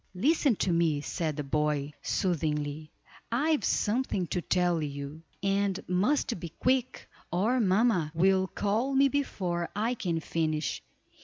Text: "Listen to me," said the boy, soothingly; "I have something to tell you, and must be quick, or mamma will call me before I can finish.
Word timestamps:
"Listen 0.15 0.55
to 0.55 0.71
me," 0.73 0.99
said 1.01 1.35
the 1.37 1.43
boy, 1.43 1.93
soothingly; 2.01 2.89
"I 3.31 3.51
have 3.51 3.63
something 3.63 4.25
to 4.29 4.41
tell 4.41 4.81
you, 4.81 5.21
and 5.43 5.79
must 5.87 6.39
be 6.39 6.49
quick, 6.49 7.07
or 7.31 7.59
mamma 7.59 8.11
will 8.15 8.47
call 8.47 8.95
me 8.95 9.09
before 9.09 9.69
I 9.75 9.93
can 9.93 10.19
finish. 10.19 10.81